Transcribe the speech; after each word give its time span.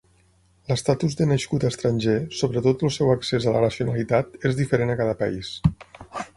L'estatus 0.69 1.17
de 1.19 1.27
nascut 1.31 1.65
estranger, 1.69 2.15
sobretot 2.39 2.87
el 2.89 2.93
seu 2.97 3.13
accés 3.17 3.47
a 3.47 3.55
la 3.59 3.63
nacionalitat, 3.69 4.43
és 4.51 4.59
diferent 4.65 4.95
a 4.97 5.01
cada 5.05 5.19
país. 5.25 5.57